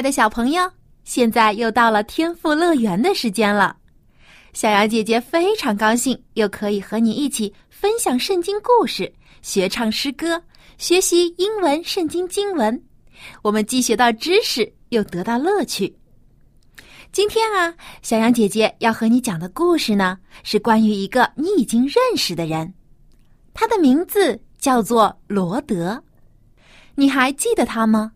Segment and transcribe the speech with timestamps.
[0.00, 0.70] 的小朋友，
[1.04, 3.76] 现在又到了天赋乐园的时间了。
[4.52, 10.42] 小羊姐姐非常高兴，又可以和你一起分享圣经故事、学唱诗歌、
[10.78, 12.82] 学习英文圣经经文。
[13.42, 15.94] 我们既学到知识，又得到乐趣。
[17.12, 22.72] 今天啊，小羊姐姐要和你讲的故事呢，是关于一个你已经认识的人，
[23.52, 26.02] 他的名字叫做罗德。
[26.94, 28.12] 你还记得他吗？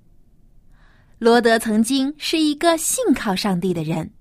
[1.24, 4.12] 罗德曾经是一个信靠上帝的人，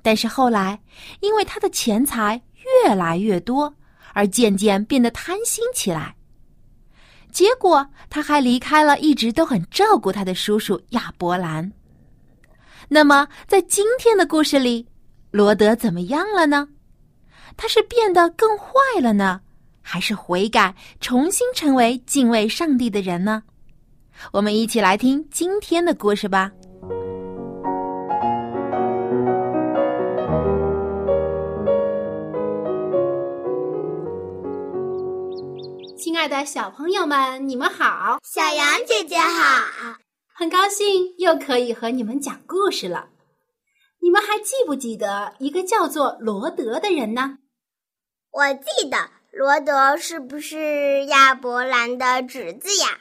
[0.00, 0.80] 但是后来
[1.20, 2.40] 因为他的钱财
[2.86, 3.74] 越来越多，
[4.14, 6.16] 而渐渐变得贪心起来。
[7.30, 11.70] 结果他还离开了一直都很照顾他的叔叔亚伯兰。
[12.88, 14.88] 那么，在今天的故事里，
[15.30, 16.66] 罗德怎么样了呢？
[17.58, 19.42] 他是变得更坏了呢，
[19.82, 23.42] 还是悔改，重新成为敬畏上帝的人呢？
[24.32, 26.52] 我们一起来听今天的故事吧。
[35.96, 38.18] 亲爱的小朋友们，你们好！
[38.24, 39.96] 小羊姐姐好！
[40.34, 43.08] 很高兴又可以和你们讲故事了。
[44.00, 47.38] 你们还记不记得一个叫做罗德的人呢？
[48.30, 48.96] 我记得，
[49.32, 52.98] 罗德是不是亚伯兰的侄子呀？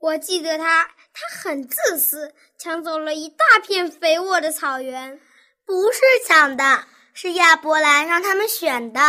[0.00, 5.20] 我记得他，他很自私，抢走了一大片肥沃的草原。
[5.66, 9.00] 不是抢的，是亚伯兰让他们选的。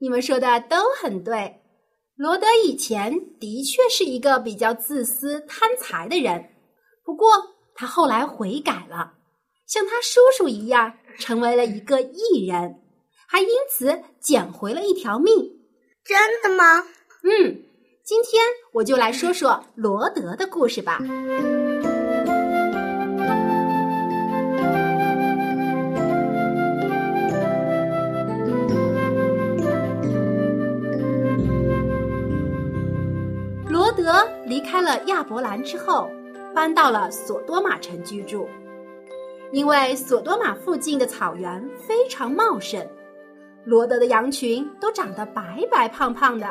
[0.00, 1.60] 你们说的都很对。
[2.16, 6.50] 罗德以前的确是一个比较自私、贪财的人，
[7.04, 7.30] 不过
[7.74, 9.14] 他后来悔改了，
[9.68, 12.82] 像他叔叔一样，成为了一个艺人，
[13.28, 15.32] 还因此捡回了一条命。
[16.04, 16.88] 真的吗？
[17.22, 17.68] 嗯。
[18.04, 18.42] 今天
[18.72, 20.98] 我就来说说罗德的故事吧。
[33.68, 36.10] 罗德离开了亚伯兰之后，
[36.52, 38.48] 搬到了索多玛城居住，
[39.52, 42.84] 因为索多玛附近的草原非常茂盛，
[43.64, 46.48] 罗德的羊群都长得白白胖胖的。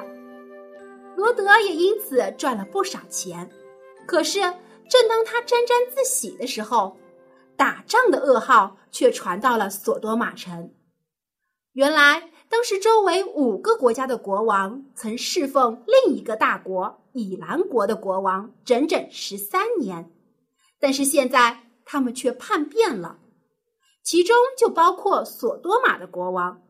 [1.22, 3.48] 罗德也因此赚了不少钱，
[4.08, 4.40] 可是
[4.90, 6.98] 正当他沾沾自喜的时候，
[7.56, 10.74] 打仗的噩耗却传到了索多玛城。
[11.74, 20.12] 原来，当时周围五个国家的国王曾侍奉另一个大国以兰国的国王整整十三年，
[20.80, 23.20] 但是现在他们却叛变了，
[24.04, 26.64] 其中就包括索多玛的国王，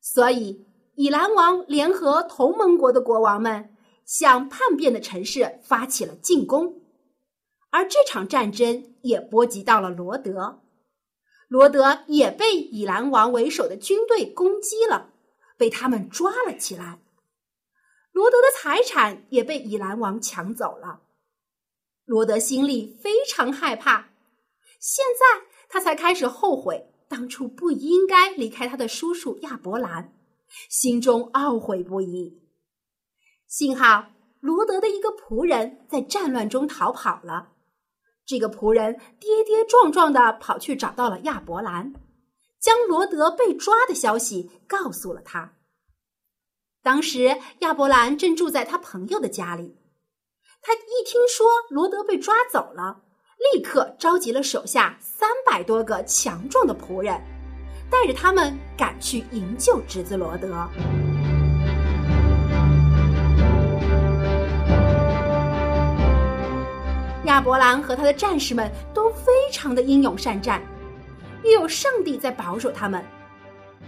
[0.00, 0.66] 所以。
[1.00, 3.74] 以兰王联合同盟国的国王们，
[4.04, 6.82] 向叛变的城市发起了进攻，
[7.70, 10.60] 而这场战争也波及到了罗德，
[11.48, 15.08] 罗德也被以兰王为首的军队攻击了，
[15.56, 16.98] 被他们抓了起来，
[18.12, 21.00] 罗德的财产也被以兰王抢走了，
[22.04, 24.10] 罗德心里非常害怕，
[24.78, 30.14] 现在他才开始后悔当初不应该离开他的叔叔亚伯兰。
[30.68, 32.42] 心中懊悔不已。
[33.46, 34.06] 幸好
[34.40, 37.52] 罗德的一个仆人在战乱中逃跑了。
[38.26, 41.92] 这个仆人跌跌撞撞的跑去找到了亚伯兰，
[42.60, 45.56] 将罗德被抓的消息告诉了他。
[46.82, 49.76] 当时亚伯兰正住在他朋友的家里，
[50.62, 53.02] 他一听说罗德被抓走了，
[53.52, 57.20] 立刻召集了手下三百多个强壮的仆人。
[57.90, 60.68] 带着他们赶去营救侄子罗德。
[67.24, 70.60] 亚伯兰和他的战士们都非常的英勇善战，
[71.44, 73.04] 又有上帝在保守他们。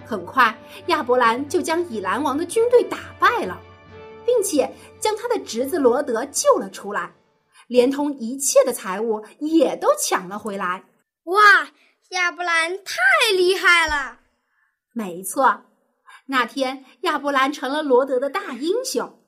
[0.05, 0.57] 很快，
[0.87, 3.59] 亚伯兰就将以兰王的军队打败了，
[4.25, 4.71] 并且
[5.01, 7.13] 将他的侄子罗德救了出来，
[7.67, 10.85] 连同一切的财物也都抢了回来。
[11.25, 11.41] 哇！
[12.13, 14.21] 亚伯兰太厉害了，
[14.93, 15.63] 没错，
[16.27, 19.19] 那天亚伯兰成了罗德的大英雄。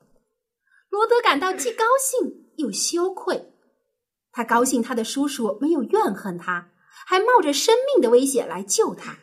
[0.89, 3.53] 罗德感到既高兴又羞愧。
[4.31, 6.69] 他高兴他的叔叔没有怨恨他，
[7.07, 9.17] 还冒着生命的危险来救他，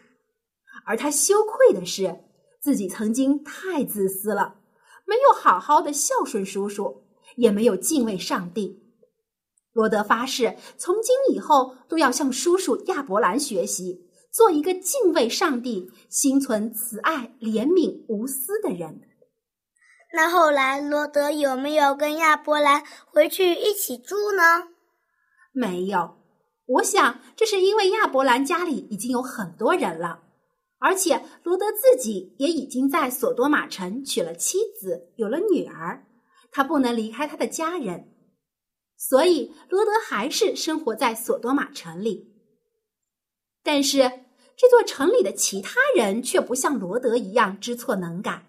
[0.85, 2.25] 而他羞愧的是
[2.61, 4.57] 自己曾经太自私了，
[5.05, 7.07] 没有好好的孝顺叔叔，
[7.37, 8.82] 也没有敬畏上帝。
[9.73, 19.01] 罗德发誓，从今以后都要向叔叔亚伯兰学习，做一个敬畏上帝、心存慈爱、怜悯、无私的人。
[20.15, 24.69] 那后来，罗德有没有跟亚伯兰回去一起住呢？
[25.53, 26.17] 没有。
[26.67, 30.21] 我想，这是因为亚伯兰家里已经有很多人了，
[30.79, 36.05] 而且罗德自己也已经在索多玛城娶了妻子，有了女儿，
[36.51, 38.12] 他不能离开他的家人。
[39.05, 42.33] 所以，罗德还是生活在索多玛城里。
[43.65, 43.99] 但是，
[44.57, 48.47] 这座城里的其他人却不像罗德一样知错能改，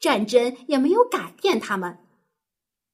[0.00, 1.96] 战争也没有改变他们，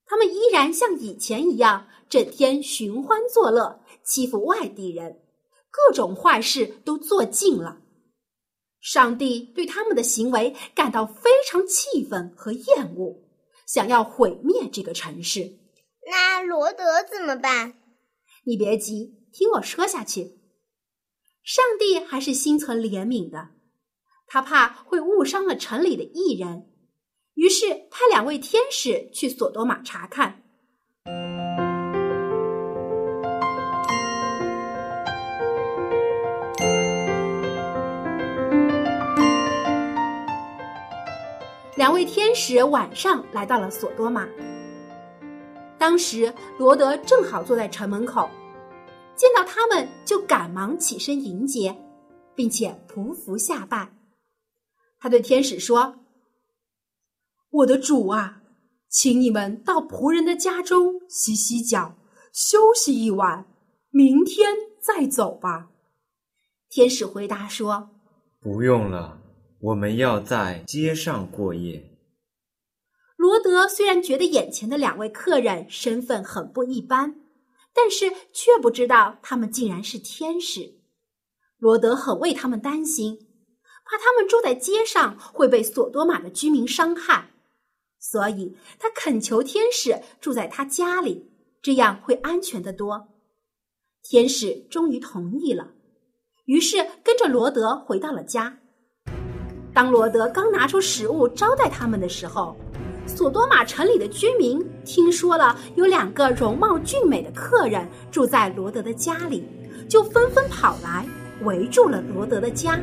[0.04, 5.22] 他们依然像以前一样，整天寻欢作乐，欺负外地人，
[5.70, 7.80] 各种坏事都做尽了。
[8.82, 13.24] 上帝对他们的行为感到非常气愤和厌恶，
[13.66, 15.63] 想要毁灭这个城市。
[16.10, 17.74] 那罗德怎么办？
[18.44, 20.38] 你别急，听我说下去。
[21.42, 23.48] 上帝还是心存怜悯的，
[24.26, 26.70] 他怕会误伤了城里的艺人，
[27.34, 30.42] 于是派两位天使去索多玛查看。
[41.76, 44.28] 两位天使晚上来到了索多玛。
[45.84, 48.30] 当时罗德正好坐在城门口，
[49.14, 51.76] 见到他们就赶忙起身迎接，
[52.34, 53.92] 并且匍匐下拜。
[54.98, 55.96] 他对天使说
[57.52, 58.40] ：“我的主啊，
[58.88, 61.94] 请你们到仆人的家中洗洗脚，
[62.32, 63.44] 休息一晚，
[63.90, 65.68] 明天再走吧。”
[66.70, 67.90] 天使回答说
[68.40, 69.20] ：“不用了，
[69.60, 71.84] 我们要在街上过夜。”
[73.44, 77.14] 德虽然觉得眼前的两位客人身份很不一般，
[77.74, 80.78] 但是却不知道他们竟然是天使。
[81.58, 83.18] 罗德很为他们担心，
[83.84, 87.32] 怕他们住在街上会被索多玛的居民伤害，
[87.98, 91.30] 所以他恳求天使住在他家里，
[91.60, 93.08] 这样会安全得多。
[94.02, 95.72] 天使终于同意了，
[96.46, 98.58] 于是跟着罗德回到了家。
[99.74, 102.56] 当罗德刚拿出食物招待他们的时候，
[103.06, 109.46] 索多玛城里的居民听说了有两个容貌俊美的客人住在罗德的家里，
[109.88, 111.06] 就纷纷跑来
[111.42, 112.78] 围住了罗德的家。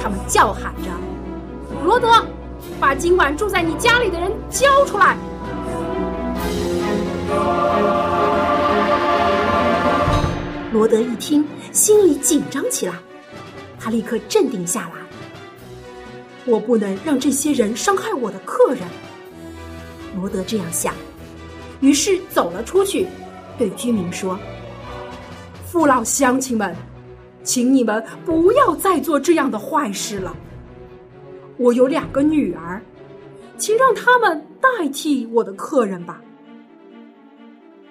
[0.00, 0.90] 他们叫喊着
[1.84, 2.08] ：“罗德，
[2.78, 5.16] 把今晚住在你家里的人交出来！”
[10.70, 11.42] 罗德一听，
[11.72, 12.94] 心里紧张起来。
[13.80, 14.92] 他立刻镇定下来。
[16.44, 18.82] 我不能让这些人伤害我的客人。
[20.14, 20.94] 罗德这样想，
[21.80, 23.06] 于是走了出去，
[23.56, 24.38] 对居民说
[25.64, 26.76] ：“父老乡亲们，
[27.42, 30.36] 请你们不要再做这样的坏事了。
[31.56, 32.82] 我有两个女儿，
[33.56, 36.20] 请让他们代替我的客人吧。”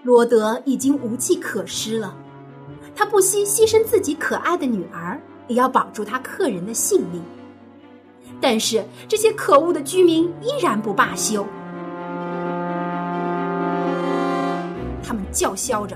[0.04, 2.16] 罗德已经无计可施了。
[2.98, 7.24] 他不惜牺牲自己可爱的女儿，也要保住他客人的性命。
[8.42, 11.46] 但是这些可恶的居民依然不罢休，
[15.04, 15.96] 他们叫嚣着：“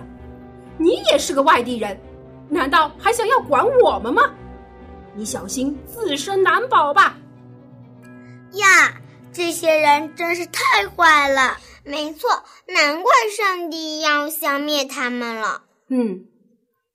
[0.77, 1.99] 你也是个外地人，
[2.47, 4.21] 难道还想要管我们吗？
[5.15, 7.17] 你小心自身难保吧！”
[8.53, 8.93] 呀，
[9.33, 11.57] 这些人真是太坏了！
[11.83, 12.29] 没错，
[12.67, 15.63] 难怪上帝要消灭他们了。
[15.87, 16.25] 嗯。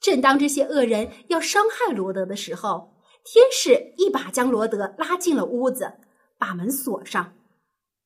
[0.06, 2.94] 正当这些恶人要伤害罗德的时候，
[3.24, 5.94] 天使一把将罗德拉进了屋子，
[6.38, 7.32] 把门锁上，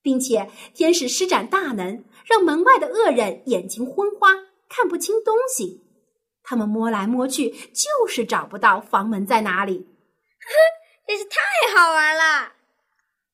[0.01, 4.29] 并且天使施展大能，让门外的恶人眼睛昏花，
[4.67, 5.85] 看不清东西。
[6.43, 9.75] 他们摸来摸去，就是找不到房门在哪里。
[10.41, 10.49] 哼，
[11.07, 11.39] 真是太
[11.77, 12.53] 好玩了！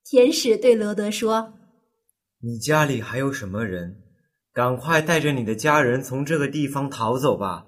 [0.04, 1.54] 天使对罗德说
[2.42, 4.02] ：“你家里还有什么人？
[4.52, 7.66] 赶快带着你的家人从这个地方逃走吧。”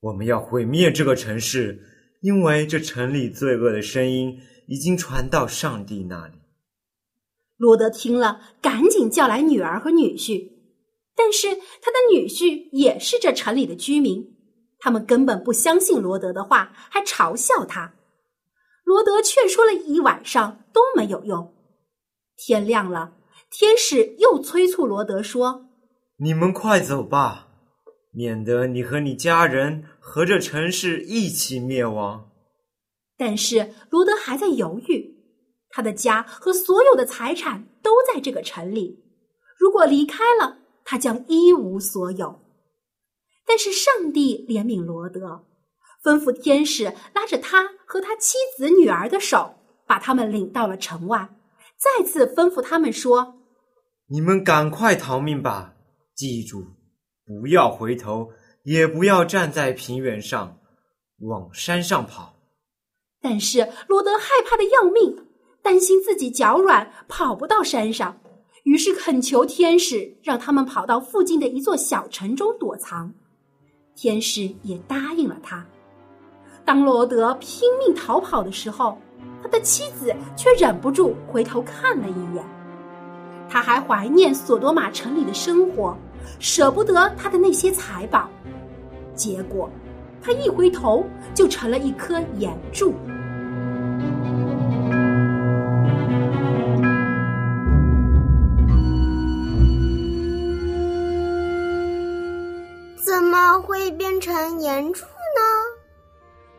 [0.00, 1.82] 我们要毁灭这个城市，
[2.20, 6.34] 因为这城里罪恶的声音已经传到上帝那里。
[7.56, 10.52] 罗德听了，赶紧叫来女儿和女婿，
[11.16, 11.48] 但是
[11.82, 14.36] 他的女婿也是这城里的居民，
[14.78, 17.94] 他们根本不相信罗德的话，还嘲笑他，
[18.84, 21.52] 罗德劝说了一晚上都没有用。
[22.36, 23.14] 天亮了，
[23.50, 25.66] 天使又催促罗德说
[26.22, 27.47] ：“你们快走吧，
[28.18, 32.32] 免得你和你家人和这城市一起灭亡。”
[33.16, 35.14] 但是罗德还在犹豫，
[35.70, 39.04] 他的家和所有的财产都在这个城里，
[39.56, 42.40] 如果离开了，他将一无所有。
[43.46, 45.44] 但是上帝怜悯罗德，
[46.02, 49.54] 吩咐天使拉着他和他妻子女儿的手，
[49.86, 51.30] 把他们领到了城外，
[51.76, 53.36] 再次吩咐他们说
[54.10, 55.74] ：“你们赶快逃命吧！
[56.14, 56.64] 记住，
[57.28, 58.30] 不要回头，
[58.62, 60.58] 也不要站在平原上，
[61.20, 62.34] 往山上跑。”
[63.20, 65.14] 但是罗德害怕的要命，
[65.62, 68.18] 担心自己脚软跑不到山上，
[68.64, 73.12] 于是恳求天使让他们跑到附近的一座小城中躲藏。
[73.94, 75.66] 天使也答应了他。
[76.64, 78.96] 当罗德拼命逃跑的时候，
[79.42, 82.44] 他的妻子却忍不住回头看了一眼。
[83.48, 85.96] 他还怀念索多玛城里的生活，
[86.38, 88.28] 舍不得他的那些财宝。
[89.14, 89.70] 结果，
[90.22, 91.04] 他一回头
[91.34, 92.94] 就成了一颗岩柱。
[102.96, 105.10] 怎么会变成岩柱呢？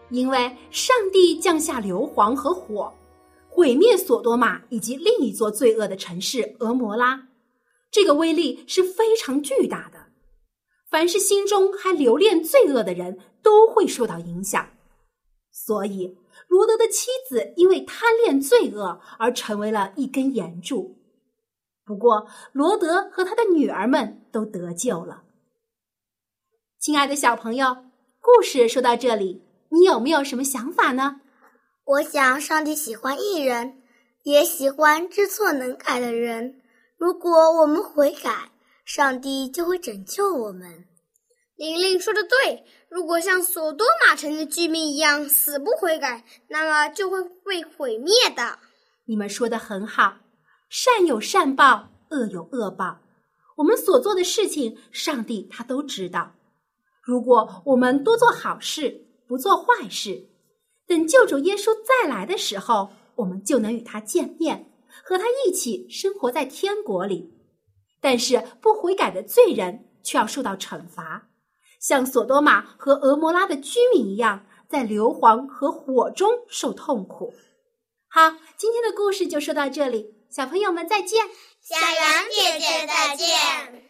[0.09, 2.91] 因为上帝降下硫磺和火，
[3.47, 7.28] 毁灭索多玛以及另一座罪恶的城市俄摩拉。
[7.91, 10.07] 这个威力是非常巨大的，
[10.89, 14.69] 凡是心中还留恋罪恶的人都会受到影响。
[15.51, 16.17] 所以，
[16.47, 20.97] 罗德的妻子因为贪恋罪恶而成为了一根岩柱。
[21.83, 25.23] 不过，罗德和他的女儿们都得救了。
[26.79, 27.85] 亲爱的小朋友，
[28.21, 31.21] 故事说到这里，你有没有什么想法呢？
[31.83, 33.81] 我想，上帝喜欢艺人，
[34.23, 36.61] 也喜欢知错能改的人。
[36.99, 38.51] 如果我们悔改，
[38.83, 40.85] 上帝就会拯救我们。
[41.55, 48.59] 玲玲说的对，如果像索多玛城的居民一样死不悔改，那么就会被毁灭的。
[49.05, 50.17] 你们说的很好，
[50.67, 52.99] 善有善报，恶有恶报。
[53.55, 56.33] 我们所做的事情，上帝他都知道。
[57.01, 60.27] 如果我们多做好事，不做坏事，
[60.85, 64.69] 等救主耶稣再来的时候，我们就能与他见面，
[65.03, 67.33] 和他一起生活在天国里。
[68.01, 71.29] 但是不悔改的罪人却要受到惩罚，
[71.81, 77.33] 像索多玛和俄摩拉的居民一样，在硫磺和火中受痛苦。
[78.07, 81.25] 好，今天的故事就说到这里，小朋友们再见，
[81.61, 83.88] 小羊姐姐再见。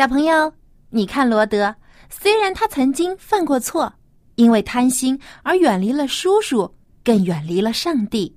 [0.00, 0.50] 小朋友，
[0.88, 1.74] 你看罗德，
[2.08, 3.92] 虽然他曾经犯过错，
[4.36, 8.34] 因为贪心而远离了叔叔，更远离了上帝，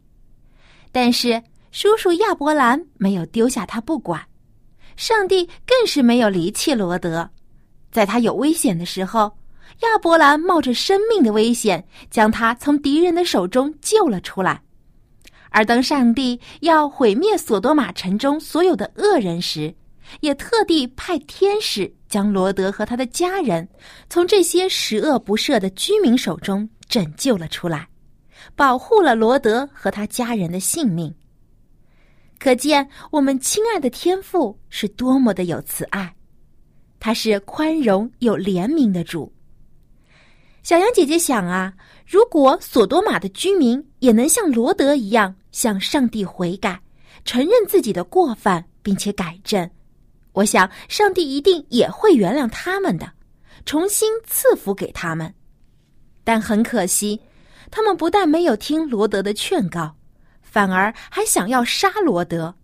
[0.92, 1.42] 但是
[1.72, 4.22] 叔叔亚伯兰没有丢下他不管，
[4.98, 7.30] 上帝更是没有离弃罗德，
[7.94, 9.32] 在他有危险的时候，
[9.84, 14.62] 亚伯兰冒着生命的危险将他从敌人的手中救了出来，
[15.50, 19.74] 而当上帝要毁灭索多玛城中所有的恶人时，
[20.22, 23.68] 也特地派天使将罗德和他的家人
[24.10, 27.88] 从这些十恶不赦的居民手中拯救了出来，
[28.56, 31.14] 保护了罗德和他家人的性命。
[32.40, 36.14] 可见我们亲爱的天父是多么的有慈爱，
[37.00, 39.34] 他是宽容有怜悯的主。
[40.62, 41.74] 小羊姐姐想啊，
[42.06, 46.82] 如果索多玛的居民也能像罗德一样向上帝悔改，
[47.26, 49.70] 承认自己的过犯，并且改正。
[50.34, 53.12] 我想，上帝一定也会原谅他们的，
[53.66, 55.34] 重新赐福给他们。
[56.24, 57.22] 但很可惜，
[57.70, 59.96] 他们不但没有听罗德的劝告，
[60.42, 62.56] 反而还想要杀罗德。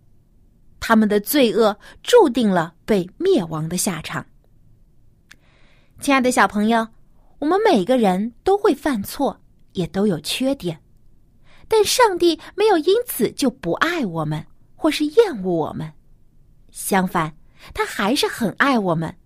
[0.80, 4.24] 他们的罪恶注定了被灭亡的下场。
[6.00, 6.88] 亲爱的小朋友，
[7.38, 9.40] 我们每个人都会犯错，
[9.74, 10.80] 也都有缺点，
[11.68, 15.92] 但上帝没有因此就不爱我们，或是厌恶我们。
[16.70, 17.39] 相反。
[17.74, 19.16] 他还是很爱我们，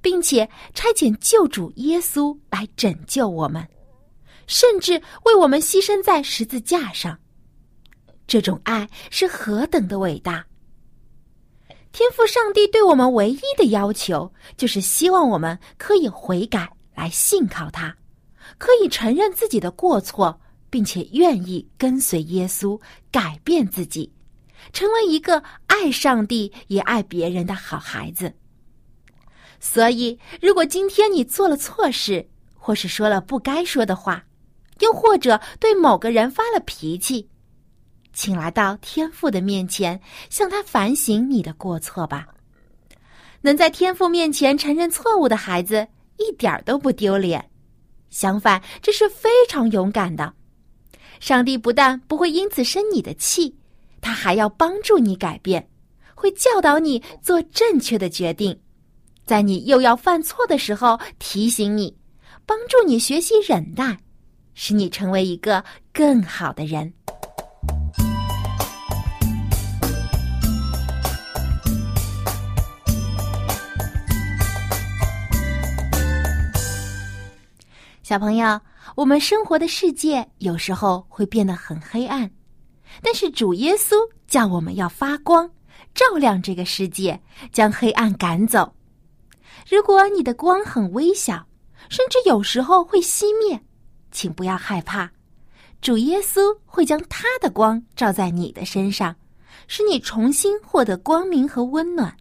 [0.00, 3.66] 并且差遣救主耶稣来拯救我们，
[4.46, 7.18] 甚至为我们牺牲在十字架上。
[8.26, 10.44] 这种爱是何等的伟大！
[11.90, 17.96] 天赋上帝对我们唯一的要求，就是希望我们可以悔改，来信靠他，
[18.58, 22.78] 可以承认自己的过错，并且愿意跟随耶稣，
[23.10, 24.12] 改变自己，
[24.72, 28.32] 成为一个爱上帝也爱别人的好孩子。
[29.60, 34.24] 所以，如果今天你做了错事，或是说了不该说的话，
[34.80, 37.28] 又或者对某个人发了脾气，
[38.12, 42.28] 请来到天父的面前，向他反省你的过错吧。
[43.40, 45.86] 能在天父面前承认错误的孩子，
[46.18, 47.50] 一点儿都不丢脸，
[48.10, 50.32] 相反，这是非常勇敢的。
[51.18, 53.57] 上帝不但不会因此生你的气，
[54.00, 55.68] 他还要帮助你改变，
[56.14, 58.58] 会教导你做正确的决定，
[59.24, 61.96] 在你又要犯错的时候提醒你，
[62.46, 63.98] 帮助你学习忍耐，
[64.54, 66.92] 使你成为一个更好的人。
[78.02, 78.58] 小朋友，
[78.96, 82.30] 我们生活的世界有时候会变得很黑暗，
[83.02, 83.94] 但是主耶稣
[84.26, 85.50] 叫我们要发光，
[85.94, 87.20] 照亮这个世界，
[87.52, 88.74] 将黑暗赶走。
[89.68, 91.46] 如果你的光很微小，
[91.88, 93.60] 甚至有时候会熄灭，
[94.10, 95.10] 请不要害怕，
[95.80, 99.14] 主耶稣会将他的光照在你的身上，
[99.66, 102.16] 使你重新获得光明和温暖。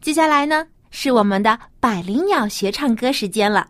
[0.00, 3.68] 接下来呢，是我们的百灵鸟学唱歌时间了。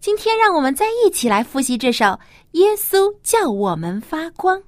[0.00, 2.04] 今天，让我们再一起来复习这首
[2.52, 4.58] 《耶稣叫我们发光》，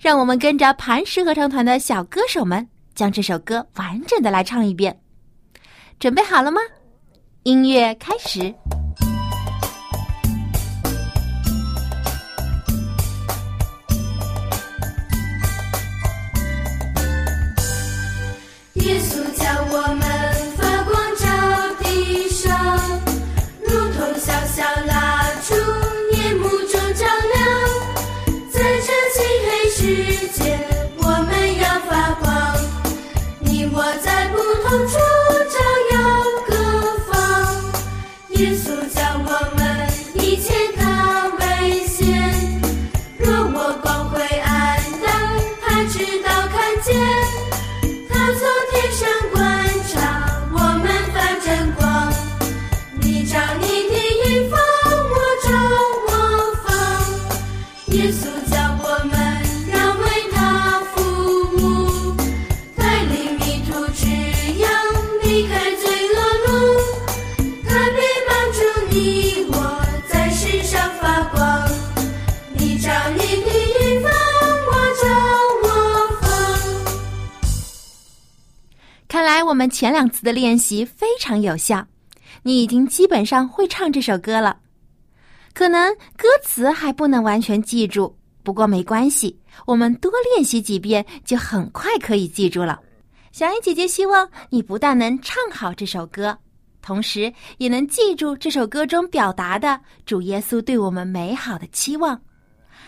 [0.00, 4.98] 让我们跟着磐石合唱团的小歌手们，将这首歌完整的来唱一遍。
[5.98, 6.60] 准备好了吗？
[7.44, 8.54] 音乐开始。
[79.76, 81.86] 前两次的练习非常有效，
[82.42, 84.56] 你已经基本上会唱这首歌了。
[85.52, 92.80] 可能歌词还不能完全记住，不过没关系，我们多练习几遍就很快可以记住了。
[93.32, 96.38] 小英姐姐希望你不但能唱好这首歌，
[96.80, 102.18] 同时也能记住这首歌中表达的主耶稣对我们美好的期望。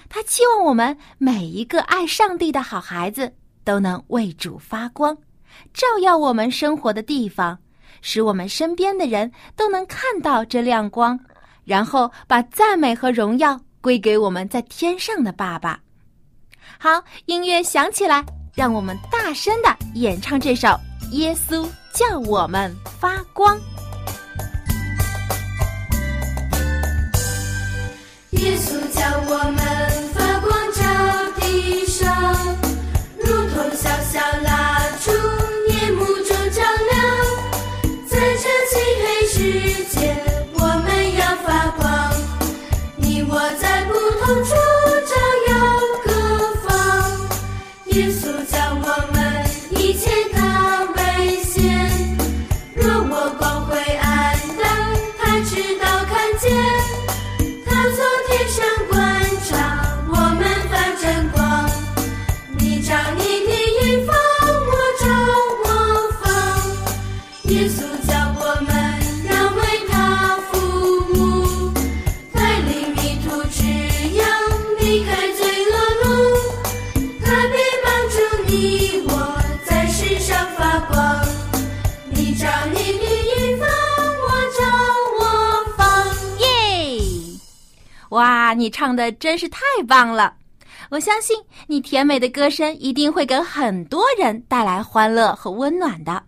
[0.09, 3.31] 他期望我们每一个爱上帝的好孩子
[3.63, 5.15] 都能为主发光。
[5.73, 7.59] 照耀我们生活的地方，
[8.01, 11.19] 使我们身边的人都能看到这亮光，
[11.65, 15.81] 然后把赞美和荣耀归给我们在天上的爸爸。
[16.79, 20.69] 好，音乐响起来，让我们大声的演唱这首
[21.13, 23.57] 《耶稣叫我们发光》。
[28.33, 29.98] 耶稣叫我们
[44.29, 44.68] 哇，
[88.71, 90.35] 唱的真是太棒了！
[90.91, 96.23] 我相信你甜美的歌声一定会给很多人带来欢乐和温暖的。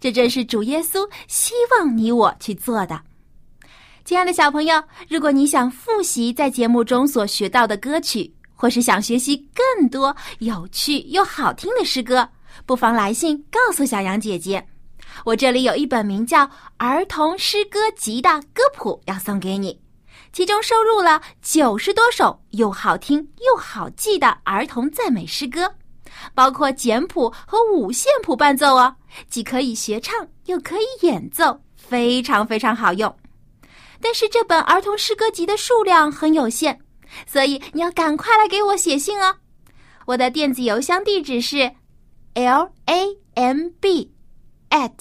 [0.00, 3.00] 这正是主耶稣希望你我去做的。
[4.04, 12.28] 亲爱的小朋友，如果你想复习在节目中所学到的歌曲，或是想学习更多有趣又好听的诗歌，
[12.66, 14.66] 不妨来信告诉小羊姐姐。
[15.24, 16.46] 我这里有一本名叫
[16.78, 19.78] 《儿童诗歌集》的歌谱要送给你，
[20.32, 25.70] 其中收录了九十多首又好听又好记的儿童赞美诗歌，
[26.34, 28.96] 包括简谱和五线谱伴奏哦，
[29.28, 33.14] 既可以学唱又可以演奏，非常非常好用。
[34.00, 36.78] 但是这本儿童诗歌集的数量很有限，
[37.26, 39.36] 所以你要赶快来给我写信哦。
[40.06, 41.70] 我的电子邮箱地址是
[42.32, 44.10] l a m b
[44.70, 44.92] at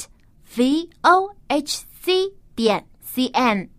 [0.55, 3.69] v o h c 点 c n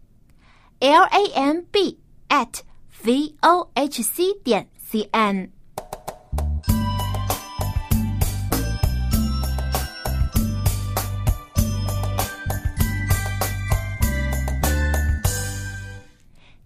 [0.83, 1.97] l a m b
[2.29, 2.59] at
[3.05, 5.49] v o h c 点 c n。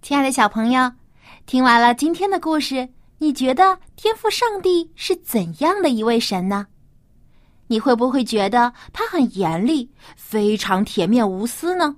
[0.00, 0.90] 亲爱的小朋友，
[1.44, 6.66] 听完了今天的故事，你觉得天赋上帝是怎样的一位神呢？
[7.66, 11.96] 你会不会觉得他很严厉，非常铁面无私呢？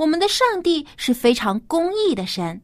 [0.00, 2.58] 我们的上帝是非常公义的神，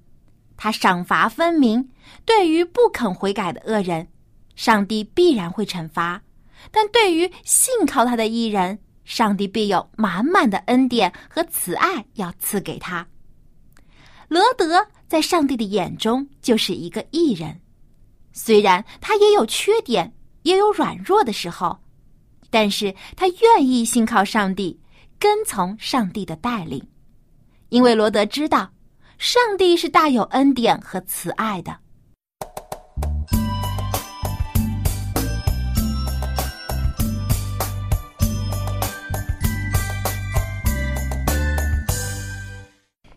[0.57, 1.87] 他赏罚分明。
[2.25, 4.09] 对于不肯悔改的恶人，
[4.55, 6.19] 上帝必然会惩罚；
[6.71, 13.07] 但对于信靠他的艺人，上帝必有满满的恩典和慈爱要赐给他。
[14.29, 17.61] 罗德在上帝的眼中就是一个艺人，
[18.33, 20.11] 虽然他也有缺点，
[20.45, 21.79] 也有软弱的时候，
[22.49, 24.81] 但是他愿意信靠上帝，
[25.19, 26.83] 跟从上帝的带领，
[27.69, 28.71] 因为罗德知道，
[29.19, 31.77] 上帝是大有恩典和慈爱的。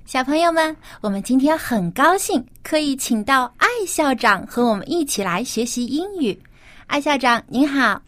[0.06, 6.42] 小朋友们，我们今天很高兴可以请到艾校长和我们一起来学习英语。
[6.88, 8.02] 艾校长您好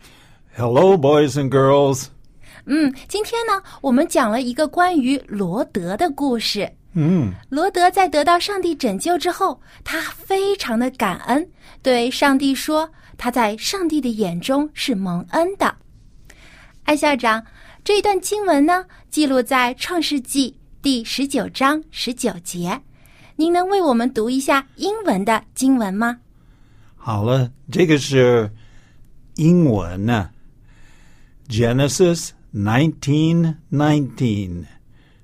[0.57, 2.07] ，Hello, boys and girls.
[2.65, 6.71] 嗯，今天呢，我们讲了一个关于罗德的故事。
[6.93, 11.49] 嗯，罗德在得到上帝拯救之后，他非常的感恩，
[11.81, 15.73] 对上帝说：“他在上帝的眼中是蒙恩的。”
[16.83, 17.43] 艾校长，
[17.83, 22.81] 这一段经文呢，记录在创世纪第十九章十九节，
[23.37, 26.17] 您能为我们读一下英文的经文吗？
[26.97, 28.51] 好了，这个是
[29.35, 30.29] 英文呢。
[31.47, 34.66] Genesis nineteen nineteen.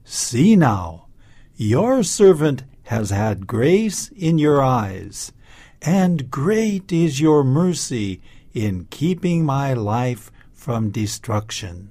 [0.04, 1.06] See now,
[1.56, 5.30] your servant has had grace in your eyes,
[5.80, 8.20] and great is your mercy
[8.52, 11.88] in keeping my life from destruction.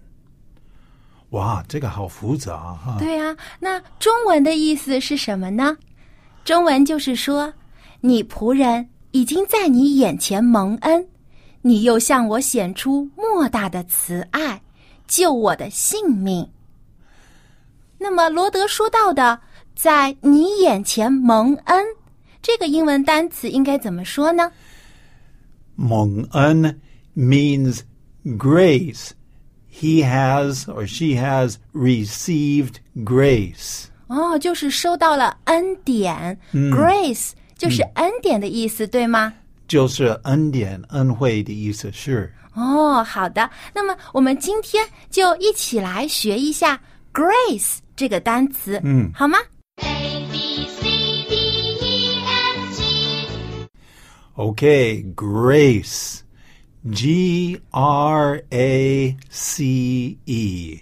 [1.32, 2.98] 哇，这个好复杂哈。
[3.00, 5.78] 对呀、那中文的意思是什么呢？
[6.44, 7.54] 中文就是说，
[8.02, 11.08] 你仆人已经在你眼前蒙恩，
[11.62, 14.62] 你又向我显出莫大的慈爱，
[15.07, 16.49] 救我的性命。
[17.99, 19.41] 那么罗德说到的
[19.75, 21.85] “在你眼前蒙恩”
[22.43, 24.53] 这个英文单词应该怎么说呢？
[25.75, 26.81] 蒙恩
[27.17, 27.81] means
[28.25, 29.11] grace.
[29.71, 33.85] He has or she has received grace.
[34.07, 39.35] 哦，就是收到了恩典、g r a c e 就是恩典的意思，对吗？
[39.67, 42.33] 就是恩典、恩惠的意思是。
[42.56, 43.50] 哦，好的。
[43.74, 46.82] 那么我们今天就一起来学一下
[47.14, 49.38] “grace” 这个单词，嗯好吗？
[49.78, 51.36] A B C D
[51.82, 53.68] E F G
[54.36, 56.22] Okay, grace.
[56.92, 60.80] G R A C E.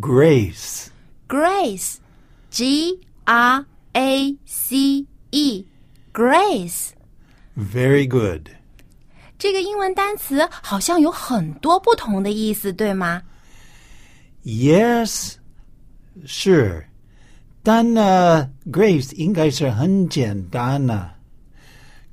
[0.00, 0.88] Grace.
[1.28, 1.96] Grace,
[2.50, 3.64] G R
[3.94, 5.64] A C E,
[6.12, 6.90] Grace。
[7.56, 8.50] Very good.
[9.41, 13.19] 这个英文单词好像有很多不同的意思，对吗
[14.45, 15.33] ？Yes,
[16.27, 16.85] 是，
[17.63, 21.09] 但呢，grace 应该是很简单呢、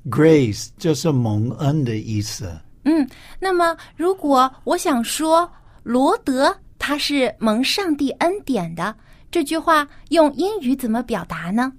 [0.06, 2.50] Grace 就是蒙恩的意思。
[2.84, 3.06] 嗯，
[3.38, 8.96] 那么如果我想说罗德他是蒙上帝恩典的，
[9.30, 11.70] 这句话用英语怎么表达呢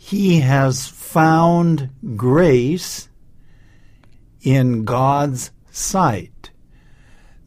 [0.00, 3.02] ？He has found grace
[4.41, 6.29] in God's sight.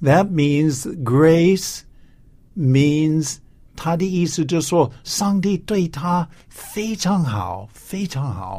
[0.03, 1.81] That means grace
[2.57, 3.37] means
[3.75, 8.59] 他的意思就是说，上帝对他非常好，非常好。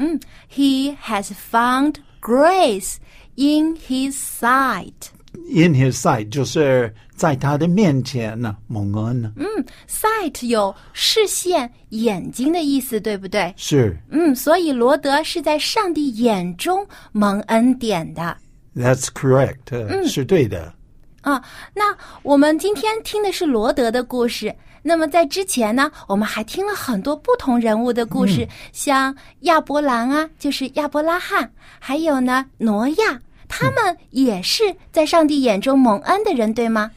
[0.51, 2.97] He has found grace
[3.35, 5.11] in his sight。
[5.49, 9.30] in his sight 就是 在他的面前呢，蒙恩呢。
[9.36, 9.46] 嗯
[9.88, 13.54] ，sight 有视线、眼睛的意思，对不对？
[13.56, 18.36] 是嗯，所以罗德是在上帝眼中蒙恩典的。
[18.74, 20.74] ，That's correct，、呃是对的。
[21.20, 21.40] 啊，
[21.72, 24.52] 那我们今天听的是罗德的故事。
[24.82, 36.90] 那么在之前呢，我们还听了很多不同人物的故事，像亚伯兰啊，就是亚伯拉罕，还有呢挪亚，他们也是在上帝眼中蒙恩的人，对吗？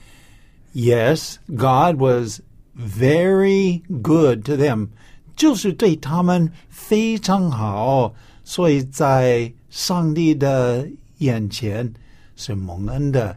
[0.74, 2.40] Yes, God was
[2.76, 4.88] very good to them，
[5.36, 11.92] 就是对他们非常好，所以在上帝的眼前
[12.36, 13.36] 是蒙恩的。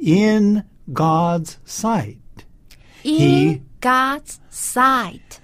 [0.00, 2.18] In God's sight,
[3.04, 5.38] In God's sight,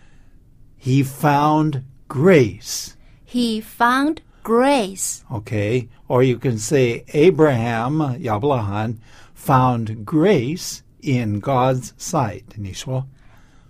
[0.82, 2.94] He found grace.
[3.24, 5.22] He found grace.
[5.30, 8.96] Okay, or you can say Abraham, 亚伯拉罕
[9.36, 12.44] found grace in God's sight.
[12.56, 13.06] 你说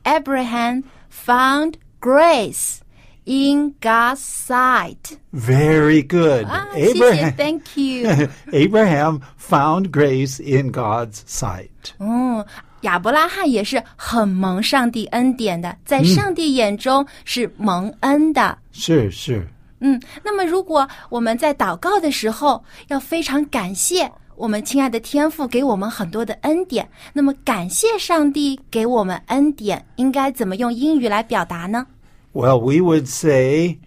[0.05, 2.79] Abraham found grace
[3.25, 5.19] in God's sight.
[5.33, 6.47] very good.
[6.47, 8.29] 啊，谢谢 Abraham ，Thank you。
[8.51, 11.69] Abraham found grace in God's sight.
[11.99, 12.45] 嗯，
[12.81, 18.57] 亚伯拉罕也是很蒙上帝恩典的，在上帝眼中是蒙恩的。
[18.73, 19.47] 是是，
[19.81, 31.87] 嗯，那么如果我们在祷告的时候，要非常感谢 我们亲爱的天父给我们很多的恩典，那么感谢上帝给我们恩典，应该怎么用英语来表达呢？
[32.33, 33.79] Well, we would say,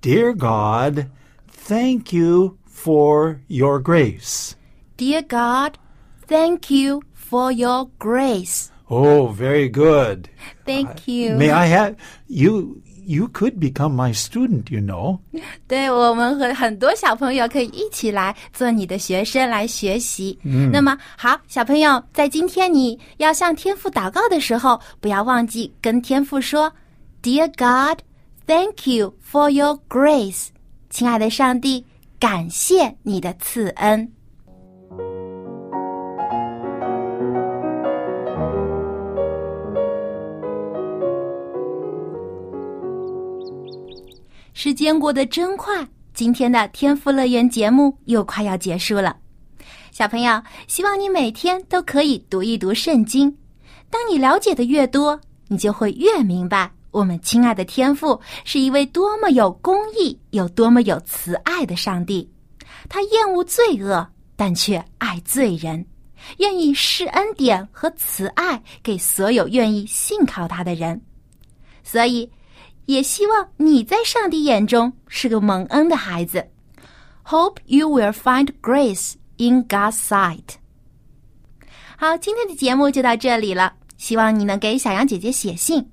[0.00, 1.06] Dear God,
[1.48, 4.52] thank you for your grace.
[4.96, 5.74] Dear God,
[6.26, 8.68] thank you for your grace.
[8.88, 10.28] Oh, very good.
[10.64, 11.36] Thank you.
[11.36, 11.96] May I have
[12.28, 12.82] you?
[13.09, 15.19] You could become my student, you know.
[15.65, 20.37] 对我们和很多小朋友可以一起来做你的学生来学习。
[20.43, 26.69] 嗯，那么好，小朋友，在今天你要向天父祷告的时候，不要忘记跟天父说
[27.23, 27.99] ：“Dear God,
[28.45, 30.47] thank you for your grace。”
[30.91, 31.85] 亲爱的上帝，
[32.19, 34.11] 感谢你的赐恩。
[44.59, 49.15] 时间过得真快，今天的天赋乐园节目又快要结束了。
[49.91, 53.31] 小朋友，希望你每天都可以读一读圣经。
[53.91, 62.27] 当你了解的越多，你就会越明白我们亲爱的天父是一位多么有公义、有多么有慈爱的上帝。
[62.89, 65.85] 他厌恶罪恶，但却爱罪人，
[66.39, 70.99] 愿意施恩典和慈爱给所有愿意信靠他的人。
[71.83, 72.27] 所以，
[72.87, 76.49] 也希望你在上帝眼中是个蒙恩的孩子。
[77.25, 80.55] Hope you will find grace in God's sight。
[81.97, 85.89] 好，今天的节目就到这里了，希望你能给小羊姐姐写信。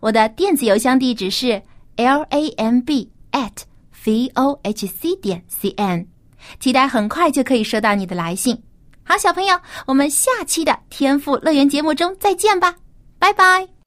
[0.00, 1.62] 我的电子邮箱地址是
[1.96, 3.62] l a m b at
[4.04, 6.06] v o h c 点 c n，
[6.58, 8.60] 期待很快就可以收到你的来信。
[9.04, 12.76] 好，小朋友，我们下期的天赋乐园节目中再见吧，
[13.18, 13.81] 拜拜。